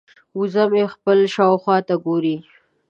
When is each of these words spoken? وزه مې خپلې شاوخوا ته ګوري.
وزه 0.37 0.63
مې 0.71 0.83
خپلې 0.93 1.27
شاوخوا 1.35 1.77
ته 1.87 1.95
ګوري. 2.05 2.35